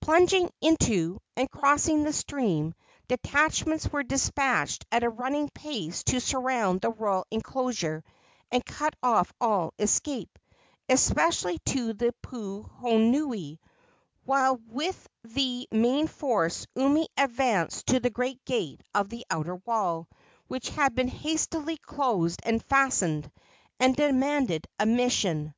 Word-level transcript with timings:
Plunging 0.00 0.50
into 0.60 1.20
and 1.36 1.48
crossing 1.52 2.02
the 2.02 2.12
stream, 2.12 2.74
detachments 3.06 3.86
were 3.88 4.02
despatched 4.02 4.84
at 4.90 5.04
a 5.04 5.08
running 5.08 5.50
pace 5.50 6.02
to 6.04 6.20
surround 6.20 6.80
the 6.80 6.90
royal 6.90 7.24
enclosure 7.30 8.02
and 8.50 8.66
cut 8.66 8.96
off 9.04 9.32
all 9.40 9.72
escape, 9.78 10.36
especially 10.88 11.60
to 11.66 11.92
the 11.92 12.12
puhonui, 12.24 13.60
while 14.24 14.56
with 14.66 15.08
the 15.22 15.68
main 15.70 16.08
force 16.08 16.66
Umi 16.74 17.06
advanced 17.16 17.86
to 17.86 18.00
the 18.00 18.10
great 18.10 18.44
gate 18.44 18.82
of 18.96 19.08
the 19.10 19.24
outer 19.30 19.54
wall, 19.64 20.08
which 20.48 20.70
had 20.70 20.96
been 20.96 21.06
hastily 21.06 21.76
closed 21.76 22.40
and 22.42 22.64
fastened, 22.64 23.30
and 23.78 23.94
demanded 23.94 24.66
admission. 24.80 25.54